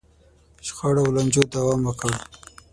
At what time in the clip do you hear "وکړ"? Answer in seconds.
1.85-2.11